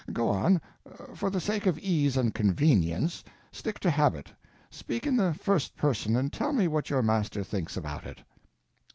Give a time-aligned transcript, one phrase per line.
[0.11, 0.59] Go on;
[1.13, 4.33] for the sake of ease and convenience, stick to habit:
[4.71, 8.23] speak in the first person, and tell me what your Master thinks about it.